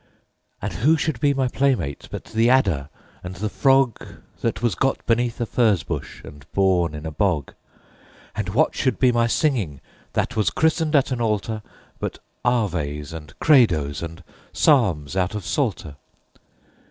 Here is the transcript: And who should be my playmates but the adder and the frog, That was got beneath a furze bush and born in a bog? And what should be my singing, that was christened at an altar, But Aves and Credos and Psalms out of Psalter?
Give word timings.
And 0.63 0.73
who 0.73 0.97
should 0.97 1.19
be 1.19 1.31
my 1.31 1.47
playmates 1.47 2.07
but 2.07 2.23
the 2.23 2.49
adder 2.49 2.89
and 3.21 3.35
the 3.35 3.49
frog, 3.51 3.99
That 4.39 4.63
was 4.63 4.73
got 4.73 5.05
beneath 5.05 5.39
a 5.39 5.45
furze 5.45 5.83
bush 5.83 6.23
and 6.23 6.51
born 6.53 6.95
in 6.95 7.05
a 7.05 7.11
bog? 7.11 7.53
And 8.35 8.49
what 8.49 8.73
should 8.73 8.97
be 8.97 9.11
my 9.11 9.27
singing, 9.27 9.79
that 10.13 10.35
was 10.35 10.49
christened 10.49 10.95
at 10.95 11.11
an 11.11 11.21
altar, 11.21 11.61
But 11.99 12.17
Aves 12.43 13.13
and 13.13 13.37
Credos 13.37 14.01
and 14.01 14.23
Psalms 14.53 15.15
out 15.15 15.35
of 15.35 15.45
Psalter? 15.45 15.97